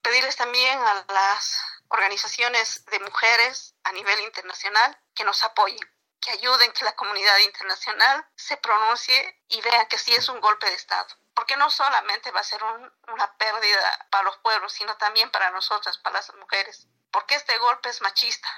[0.00, 1.58] Pedirles también a las
[1.94, 5.88] organizaciones de mujeres a nivel internacional que nos apoyen
[6.20, 10.66] que ayuden que la comunidad internacional se pronuncie y vea que sí es un golpe
[10.66, 12.62] de Estado porque no solamente va a ser
[13.08, 17.88] una pérdida para los pueblos, sino también para nosotras, para las mujeres, porque este golpe
[17.88, 18.48] es machista.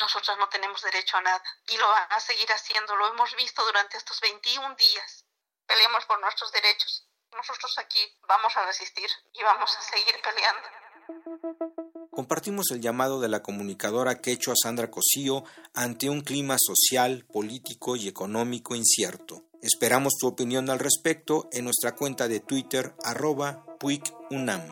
[0.00, 3.64] Nosotras no tenemos derecho a nada y lo van a seguir haciendo, lo hemos visto
[3.64, 5.24] durante estos 21 días.
[5.64, 11.90] Peleamos por nuestros derechos nosotros aquí vamos a resistir y vamos a seguir peleando.
[12.14, 15.42] Compartimos el llamado de la comunicadora quechua Sandra Cosío
[15.74, 19.42] ante un clima social, político y económico incierto.
[19.60, 24.62] Esperamos tu opinión al respecto en nuestra cuenta de Twitter arroba puicunam.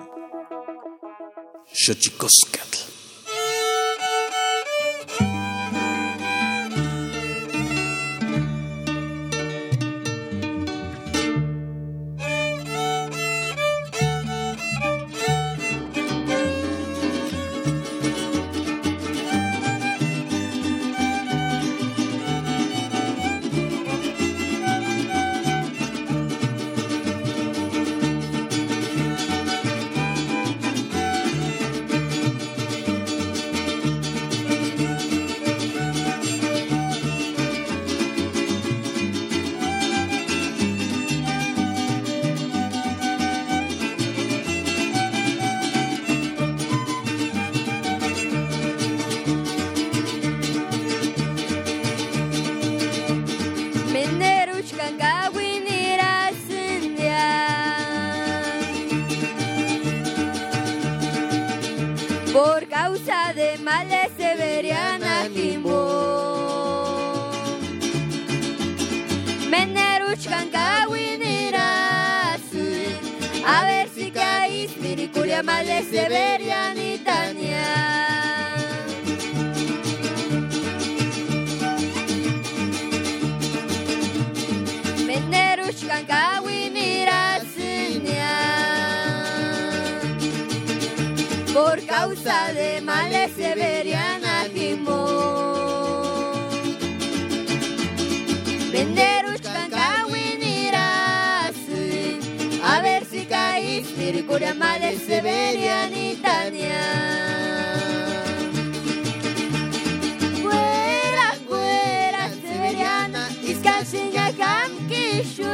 [75.41, 77.02] Male Severian Tania.
[104.13, 105.93] Caís, Miricuria male Severian
[106.23, 106.81] Tania.
[110.43, 115.49] Fuera, fuera, Severiana, Iskasinya Kamkishues.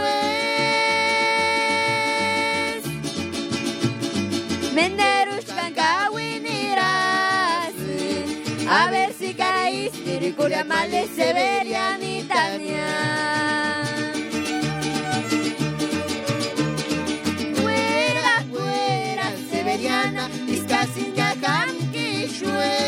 [4.74, 7.74] Menerushkan Kawiniras.
[8.68, 13.57] A ver si caís, Miricuria male Severian Tania.
[22.38, 22.78] Kamkishues.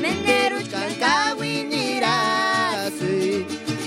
[0.00, 2.92] Menerushkan Kawiniras.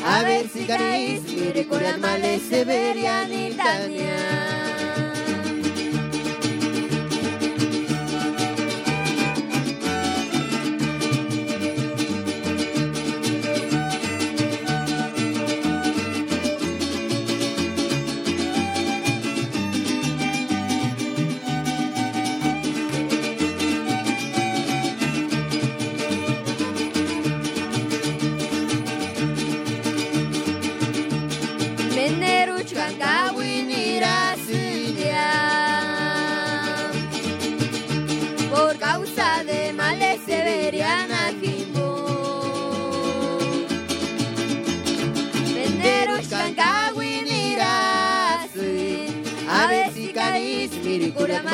[0.05, 4.64] A ver si caís, Miricuria male Severian Tania.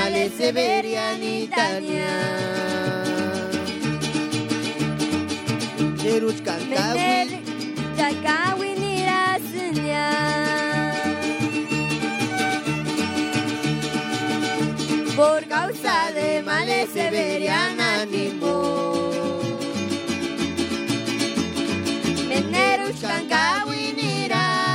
[0.01, 1.21] Miricura males Severian
[1.55, 2.13] Tania.
[6.03, 7.11] Neruchkan Kawi.
[15.15, 18.57] Por causa de males Severian Animo.
[22.27, 24.65] Menerushkan Kawinirasi.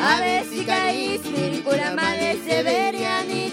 [0.00, 3.51] A ver si caís, Miricura males Severian Tania.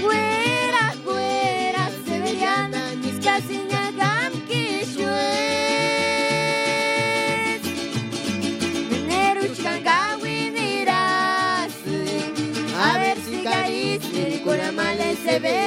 [0.00, 5.10] Fuera, fuera, Severiana, Iskasinya Kamkishues.
[8.90, 11.10] Meneruchkan Kawinirasi.
[12.78, 15.59] A ver si caís, Miricura males Severian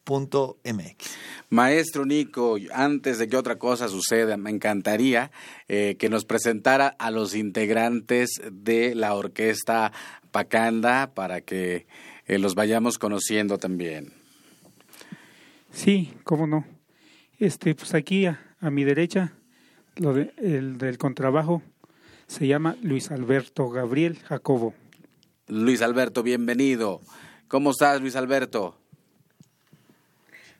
[1.49, 5.31] Maestro Nico, antes de que otra cosa suceda, me encantaría
[5.67, 9.91] eh, que nos presentara a los integrantes de la orquesta
[10.31, 11.87] Pacanda para que
[12.25, 14.13] eh, los vayamos conociendo también.
[15.71, 16.65] Sí, cómo no.
[17.39, 19.33] Este, pues aquí a, mi derecha,
[19.95, 21.61] lo de, el del contrabajo,
[22.27, 24.73] se llama Luis Alberto Gabriel Jacobo.
[25.47, 27.01] Luis Alberto, bienvenido.
[27.47, 28.77] ¿Cómo estás, Luis Alberto?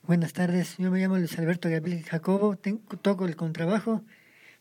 [0.03, 2.57] Buenas tardes, yo me llamo Luis Alberto Gabriel Jacobo,
[3.01, 4.03] toco el contrabajo,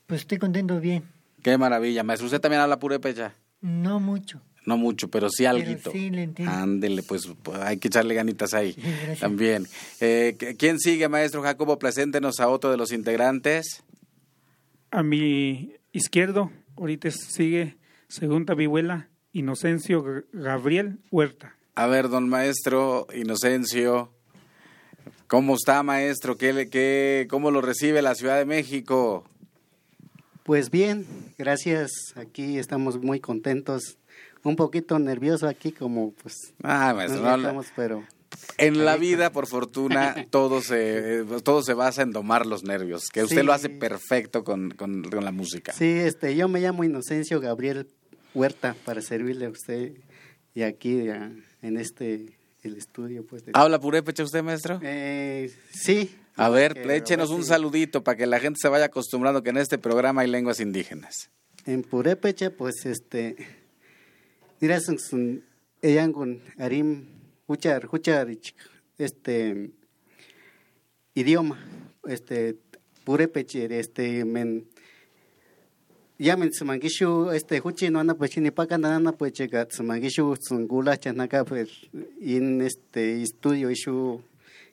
[0.07, 1.05] pues estoy contento bien.
[1.43, 2.27] Qué maravilla, maestro.
[2.27, 3.37] ¿Usted también habla purépecha?
[3.61, 4.43] No mucho.
[4.65, 5.93] No mucho, pero sí algo.
[5.93, 6.53] Sí, le entiendo.
[6.53, 8.77] Ándele, pues, pues, hay que echarle ganitas ahí
[9.21, 9.69] también.
[10.01, 11.79] Eh, ¿Quién sigue, maestro Jacobo?
[11.79, 13.85] Preséntenos a otro de los integrantes.
[14.91, 17.77] A mi izquierdo, ahorita sigue
[18.09, 21.56] segunda vihuela, Inocencio Gabriel Huerta.
[21.77, 24.11] A ver, don maestro Inocencio,
[25.27, 26.37] ¿Cómo está, maestro?
[26.37, 29.25] ¿Qué, qué, ¿Cómo lo recibe la Ciudad de México?
[30.45, 31.05] Pues bien,
[31.37, 31.91] gracias.
[32.15, 33.99] Aquí estamos muy contentos.
[34.45, 36.35] Un poquito nervioso aquí, como pues.
[36.63, 38.05] Ah, maestro, no, pero.
[38.57, 43.25] En la vida, por fortuna, todo se, todo se basa en domar los nervios, que
[43.25, 45.73] usted lo hace perfecto con, con, con, la música.
[45.73, 47.89] Sí, este, yo me llamo Inocencio Gabriel
[48.33, 49.95] Huerta para servirle a usted
[50.57, 51.03] y aquí
[51.61, 53.25] en este el estudio.
[53.27, 54.81] Pues, ¿Habla purépecha usted, maestro?
[54.83, 56.17] Eh, sí.
[56.35, 59.77] A ver, échenos un saludito para que la gente se vaya acostumbrando que en este
[59.77, 61.31] programa hay lenguas indígenas.
[61.67, 63.37] En purépecha, pues, este,
[65.83, 67.07] eyangun arim,
[67.47, 68.29] huchar, huchar,
[68.97, 69.71] este,
[71.15, 71.63] idioma,
[72.07, 72.57] este,
[73.05, 74.67] purépecha, este, men,
[76.19, 81.69] yamen tsumangishu este huchi no pues ni pakan ana pues chega tsumangishu tsungula chanaka pues
[82.21, 84.23] in este estudio ishu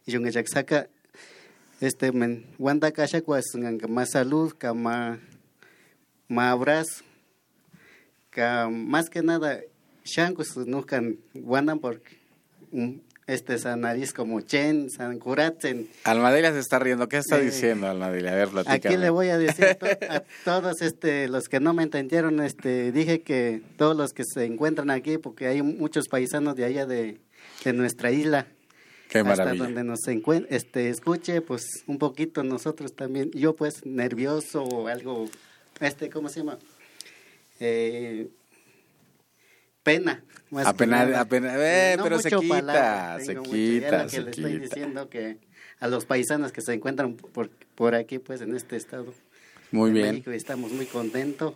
[0.06, 0.88] ishu saca
[1.82, 5.20] este men wanda kasha pues nganga más salud kama
[6.30, 7.04] ma abrazo
[8.30, 9.60] ka más que nada
[10.06, 12.16] shankus no kan wandan porque
[13.28, 15.88] este San Nariz como Chen, San Curatzen.
[16.04, 17.08] Almadelia se está riendo.
[17.08, 18.34] ¿Qué está diciendo Almadelia?
[18.34, 18.96] A ver, platícame.
[18.96, 19.66] Aquí le voy a decir
[20.10, 24.46] a, todos este, los que no me entendieron, este, dije que todos los que se
[24.46, 27.20] encuentran aquí, porque hay muchos paisanos de allá de,
[27.64, 28.48] de nuestra isla.
[29.10, 29.52] Qué maravilla.
[29.52, 30.00] Hasta donde nos
[30.50, 33.32] este, escuche, pues un poquito nosotros también.
[33.32, 35.26] Yo pues nervioso o algo,
[35.80, 36.58] este, ¿cómo se llama?
[37.60, 38.28] Eh,
[39.84, 40.24] pena.
[40.66, 45.38] apenas, apenas, eh, pero se quita, se quita, que le estoy diciendo que
[45.80, 49.14] a los paisanos que se encuentran por, por aquí, pues en este estado.
[49.72, 50.12] Muy bien.
[50.12, 51.54] México, estamos muy contentos.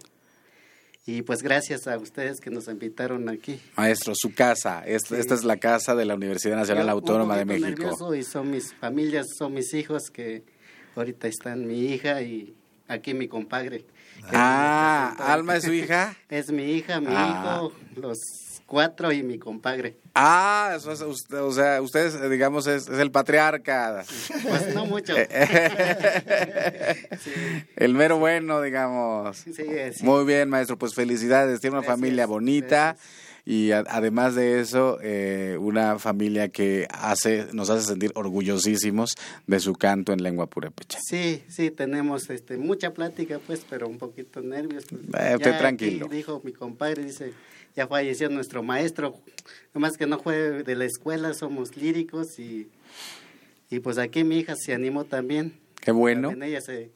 [1.05, 3.61] Y pues gracias a ustedes que nos invitaron aquí.
[3.77, 8.13] Maestro, su casa, esta, esta es la casa de la Universidad Nacional Autónoma de México.
[8.13, 10.43] y son mis familias, son mis hijos que
[10.97, 12.53] ahorita están mi hija y
[12.89, 13.85] aquí mi compadre.
[14.31, 16.15] Ah, Alma es su hija.
[16.29, 17.59] Es mi hija, mi Ah.
[17.61, 18.19] hijo, los
[18.65, 19.97] cuatro y mi compadre.
[20.13, 24.03] Ah, eso es usted, o sea, usted, es, digamos, es, es el patriarca.
[24.47, 25.13] Pues no mucho.
[27.75, 29.37] El mero bueno, digamos.
[29.37, 30.03] Sí, sí.
[30.03, 30.77] Muy bien, maestro.
[30.77, 31.59] Pues felicidades.
[31.61, 32.95] Tiene una Gracias, familia bonita.
[33.49, 39.11] Y a- además de eso, eh, una familia que hace, nos hace sentir orgullosísimos
[39.47, 40.99] de su canto en lengua purépecha.
[41.01, 44.83] Sí, sí, tenemos este, mucha plática, pues, pero un poquito nervios.
[44.91, 46.09] Eh, usted tranquilo.
[46.11, 47.31] Dijo mi compadre, dice,
[47.73, 49.17] ya falleció nuestro maestro,
[49.73, 52.67] nomás que no fue de la escuela, somos líricos y,
[53.69, 55.53] y pues aquí mi hija se animó también.
[55.79, 56.31] Qué bueno.
[56.31, 56.89] También ella se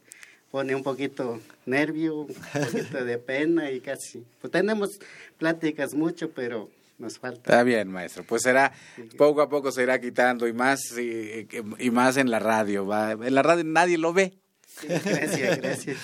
[0.52, 4.24] pone un poquito nervio, un poquito de pena y casi.
[4.39, 4.99] Pues tenemos
[5.38, 7.39] pláticas mucho, pero nos falta.
[7.39, 8.24] Está bien, maestro.
[8.24, 8.74] Pues será,
[9.18, 11.47] poco a poco se irá quitando y más, y,
[11.80, 12.86] y más en la radio.
[12.86, 13.14] ¿va?
[13.14, 14.34] En la radio nadie lo ve.
[14.68, 15.97] Sí, gracias, gracias.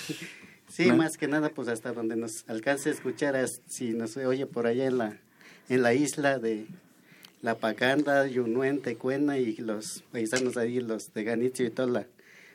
[0.68, 0.96] Sí, ¿No?
[0.96, 3.36] más que nada, pues hasta donde nos alcance a escuchar,
[3.68, 5.16] si nos oye por allá en la,
[5.68, 6.66] en la isla de
[7.42, 12.06] La Pacanda, Yunuen, Tecuena y los paisanos ahí, los de Ganitzio y toda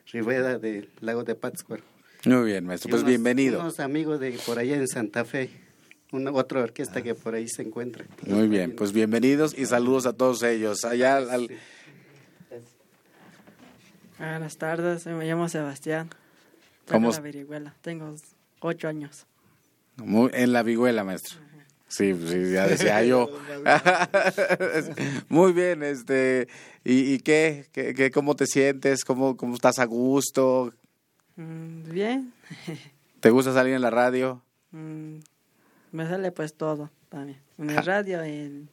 [0.06, 1.84] la ribera del lago de Pátzcuaro.
[2.26, 2.89] Muy bien, maestro.
[2.89, 3.60] Y Pues unos- bienvenido.
[3.60, 5.49] Unos amigos de por allá en Santa Fe,
[6.12, 8.06] una otra orquesta que por ahí se encuentra.
[8.26, 10.84] Muy bien, pues bienvenidos y saludos a todos ellos.
[10.86, 11.49] Allá al-
[14.20, 16.10] Buenas tardes, me llamo Sebastián.
[16.88, 17.16] ¿Cómo Tengo es?
[17.18, 18.16] la Virihuela, tengo
[18.62, 19.26] ocho años.
[19.97, 21.39] muy- en la vihuela, maestro.
[21.96, 23.30] Sí, sí, ya decía yo.
[25.30, 26.48] Muy bien, este,
[26.84, 29.06] ¿y, y qué, qué, qué- cómo te sientes?
[29.06, 30.74] ¿Cómo, ¿Cómo estás a gusto?
[31.36, 32.34] Mm, Bien,
[33.20, 34.41] ¿Te gusta salir en la radio?
[34.72, 35.18] Mm,
[35.91, 37.38] me sale pues todo también.
[37.60, 38.70] En el radio, en,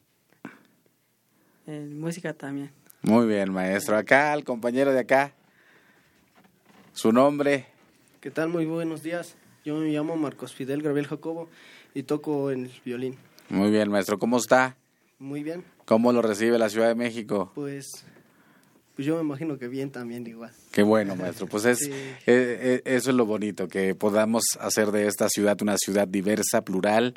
[1.66, 2.71] en música también.
[3.03, 3.97] Muy bien, maestro.
[3.97, 5.33] Acá, el compañero de acá.
[6.93, 7.66] Su nombre.
[8.21, 8.49] ¿Qué tal?
[8.49, 9.37] Muy buenos días.
[9.64, 11.49] Yo me llamo Marcos Fidel Gabriel Jacobo
[11.95, 13.16] y toco el violín.
[13.49, 14.18] Muy bien, maestro.
[14.18, 14.76] ¿Cómo está?
[15.18, 15.64] Muy bien.
[15.84, 17.51] ¿Cómo lo recibe la Ciudad de México?
[17.55, 17.91] Pues,
[18.95, 20.53] pues yo me imagino que bien también igual.
[20.70, 21.47] Qué bueno, maestro.
[21.47, 21.91] Pues es, Sí.
[21.93, 26.62] eh, eh, eso es lo bonito, que podamos hacer de esta ciudad una ciudad diversa,
[26.62, 27.14] plural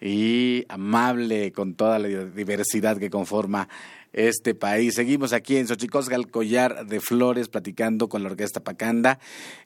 [0.00, 3.68] y amable con toda la diversidad que conforma
[4.12, 4.94] este país.
[4.94, 9.18] Seguimos aquí en Xochicosca, el collar de flores, platicando con la Orquesta Pacanda.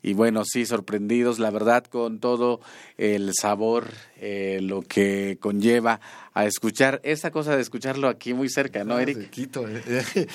[0.02, 2.60] Y bueno, sí, sorprendidos, la verdad, con todo
[2.96, 6.00] el sabor, eh, lo que conlleva
[6.38, 9.30] a escuchar, esa cosa de escucharlo aquí muy cerca, ¿no, Eric?
[9.30, 9.80] Quito, eh,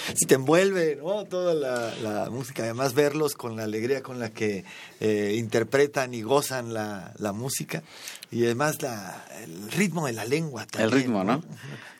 [0.16, 1.26] si te envuelve, ¿no?
[1.26, 4.66] Toda la, la música, además verlos con la alegría con la que
[5.00, 7.84] eh, interpretan y gozan la, la música
[8.32, 11.04] y además la, el ritmo de la lengua también.
[11.04, 11.44] ritmo, ¿no?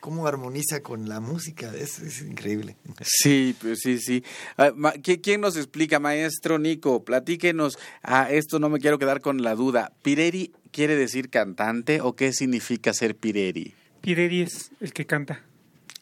[0.00, 2.74] Cómo armoniza con la música, es, es increíble.
[3.02, 4.24] Sí, pues sí, sí.
[4.56, 7.04] Ah, ma- ¿qui- ¿Quién nos explica, maestro Nico?
[7.04, 7.78] Platíquenos.
[8.02, 9.92] Ah, esto no me quiero quedar con la duda.
[10.02, 13.74] ¿Pireri quiere decir cantante o qué significa ser Pireri?
[14.02, 15.42] Pireri es el que canta.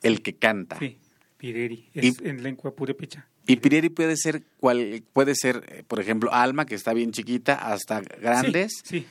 [0.03, 0.78] El que canta.
[0.78, 0.96] Sí,
[1.38, 1.88] Pireri.
[1.94, 3.26] Es Y- en lengua purépecha.
[3.46, 7.55] Y Pireri puede ser, cual, puede ser, eh, por ejemplo, Alma, que está bien chiquita,
[7.55, 8.80] hasta grandes.
[8.84, 9.07] Sí, sí.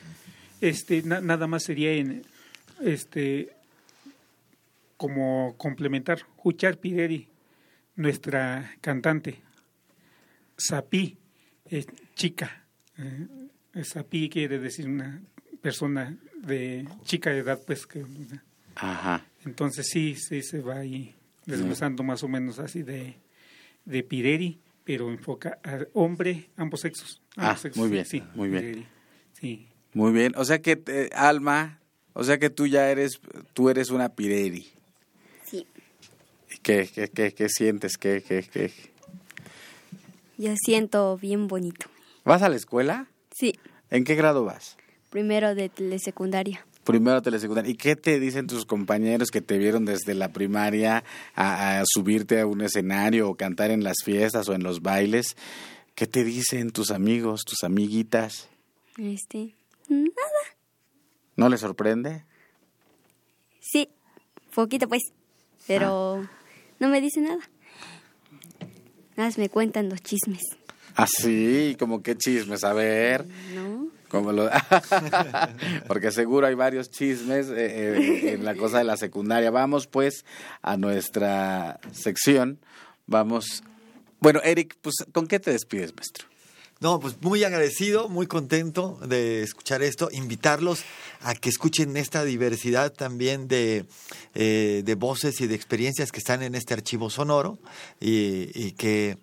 [0.60, 2.22] Este, na- nada más sería en,
[2.82, 3.50] este,
[4.96, 7.28] como complementar, Huchar Pireri,
[7.96, 9.40] nuestra cantante.
[10.56, 11.16] Sapi,
[11.66, 12.64] es chica.
[12.98, 15.22] Eh, Sapi quiere decir una
[15.62, 18.04] persona de chica edad, pues que
[18.76, 19.26] Ajá.
[19.44, 21.14] entonces sí, sí se va ahí
[21.46, 23.16] desglosando más o menos así de,
[23.84, 27.20] de Pireri, pero enfoca a hombre, ambos sexos.
[27.36, 28.62] Ah, ambos sexos, muy bien, sí, muy bien.
[28.62, 28.86] Pireri,
[29.40, 29.66] sí.
[29.92, 30.32] Muy bien.
[30.36, 31.80] O sea que, eh, Alma,
[32.12, 33.20] o sea que tú ya eres,
[33.54, 34.68] tú eres una Pireri.
[35.44, 35.66] Sí.
[36.54, 37.96] ¿Y ¿Qué, qué, qué, qué sientes?
[37.98, 38.72] ¿Qué, qué, qué?
[40.38, 41.86] Yo siento bien bonito.
[42.24, 43.06] ¿Vas a la escuela?
[43.32, 43.58] Sí,
[43.90, 44.76] ¿En qué grado vas?
[45.10, 46.64] primero de telesecundaria.
[46.84, 47.70] Primero telesecundaria.
[47.70, 51.04] ¿Y qué te dicen tus compañeros que te vieron desde la primaria
[51.34, 55.36] a, a subirte a un escenario o cantar en las fiestas o en los bailes?
[55.94, 58.48] ¿Qué te dicen tus amigos, tus amiguitas?
[58.96, 59.54] Este,
[59.88, 60.10] nada.
[61.36, 62.24] ¿No les sorprende?
[63.60, 63.88] Sí,
[64.54, 65.02] poquito pues,
[65.66, 66.26] pero
[66.78, 67.40] no me dice nada.
[69.16, 70.40] Nada me cuentan los chismes,
[70.94, 73.26] Así, como qué chismes, a ver.
[73.54, 73.88] ¿no?
[75.86, 79.50] Porque seguro hay varios chismes eh, eh, en la cosa de la secundaria.
[79.50, 80.24] Vamos pues
[80.62, 82.58] a nuestra sección.
[83.06, 83.62] Vamos.
[84.20, 86.29] Bueno, Eric, pues ¿con qué te despides, maestro?
[86.80, 90.82] No, pues muy agradecido, muy contento de escuchar esto, invitarlos
[91.20, 93.84] a que escuchen esta diversidad también de,
[94.34, 97.58] eh, de voces y de experiencias que están en este archivo sonoro
[98.00, 99.18] y, que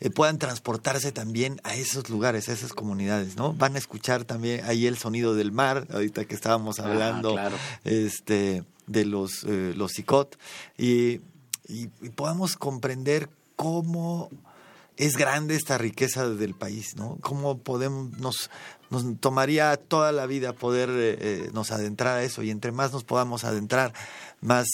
[0.00, 3.52] eh, puedan transportarse también a esos lugares, a esas comunidades, ¿no?
[3.52, 7.36] Van a escuchar también ahí el sonido del mar, ahorita que estábamos ah, hablando
[7.84, 10.36] este, de los, eh, los CICOT,
[10.76, 11.20] y,
[11.68, 11.86] y
[12.16, 14.28] podamos comprender cómo
[14.96, 17.18] es grande esta riqueza del país, ¿no?
[17.20, 18.50] ¿Cómo podemos, nos,
[18.90, 22.92] nos tomaría toda la vida poder eh, eh, nos adentrar a eso y entre más
[22.92, 23.92] nos podamos adentrar,
[24.40, 24.66] más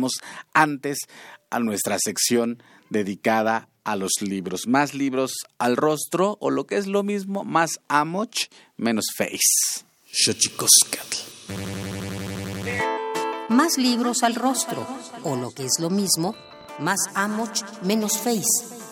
[0.54, 1.00] antes
[1.50, 4.68] a nuestra sección dedicada a los libros.
[4.68, 9.84] Más libros al rostro o lo que es lo mismo, más amoch, menos face.
[13.50, 14.88] Más libros al rostro
[15.24, 16.36] o lo que es lo mismo,
[16.80, 18.44] más amoch, menos face.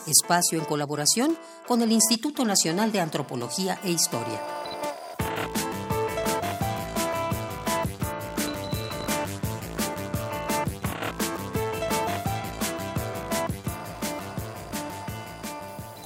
[0.07, 1.37] Espacio en colaboración
[1.67, 4.58] con el Instituto Nacional de Antropología e Historia.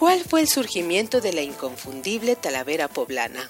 [0.03, 3.49] ¿Cuál fue el surgimiento de la inconfundible Talavera poblana?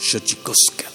[0.08, 0.93] Xochicoscatl.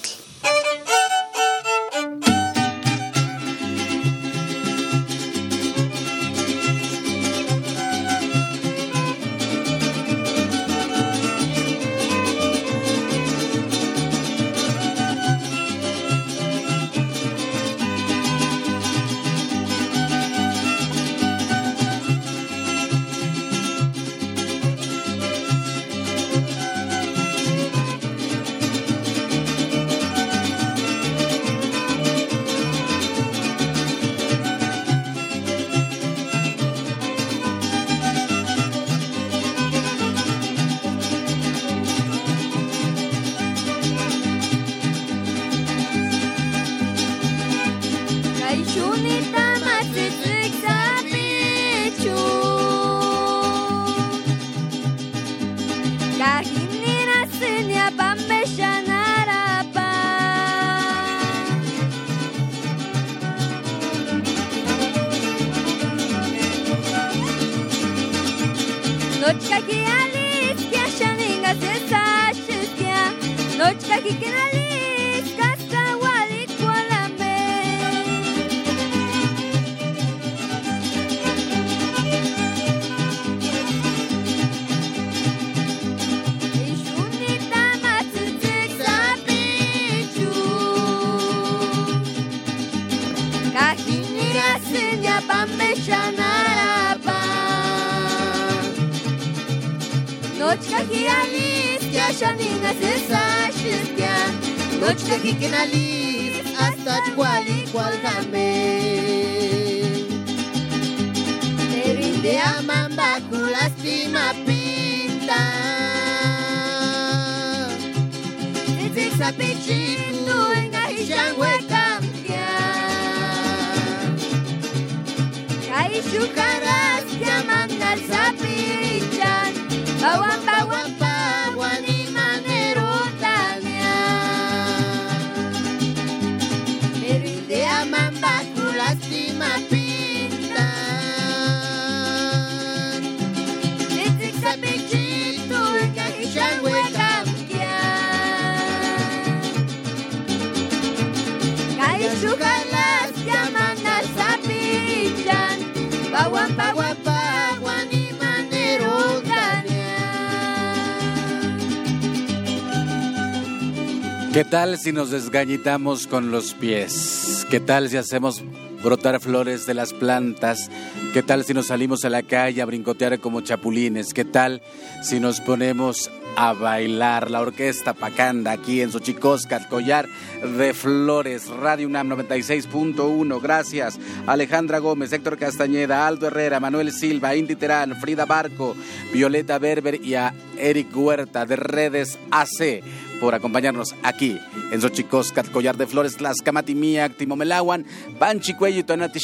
[164.40, 167.46] ¿Qué tal si nos desgañitamos con los pies?
[167.50, 168.42] ¿Qué tal si hacemos
[168.82, 170.70] brotar flores de las plantas?
[171.12, 174.14] ¿Qué tal si nos salimos a la calle a brincotear como chapulines?
[174.14, 174.62] ¿Qué tal
[175.02, 180.08] si nos ponemos a bailar la orquesta Pacanda aquí en Xochicosca, collar
[180.56, 183.42] de flores, Radio UNAM 96.1.
[183.42, 188.74] Gracias Alejandra Gómez, Héctor Castañeda, Aldo Herrera, Manuel Silva, Indy Terán, Frida Barco,
[189.12, 192.82] Violeta Berber y a Eric Huerta de Redes AC
[193.20, 194.38] por acompañarnos aquí
[194.72, 197.84] en Xochicoscat, Collar de Flores, Las Camatimiac, Timomelahuan,
[198.18, 199.20] Panchicuello, Tonati,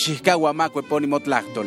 [0.80, 1.66] Epónimo, Tlachtol.